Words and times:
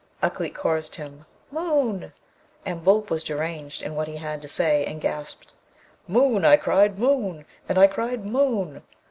Ukleet 0.23 0.55
chorused 0.55 0.95
him, 0.95 1.27
'Moon!' 1.51 2.11
and 2.65 2.83
Boolp 2.83 3.11
was 3.11 3.23
deranged 3.23 3.83
in 3.83 3.93
what 3.93 4.07
he 4.07 4.17
had 4.17 4.41
to 4.41 4.47
say, 4.47 4.83
and 4.83 4.99
gasped, 4.99 5.53
Moon! 6.07 6.43
I 6.43 6.57
cried, 6.57 6.97
Moon! 6.97 7.45
and 7.69 7.77
I 7.77 7.85
cried, 7.85 8.25
Moon! 8.25 8.81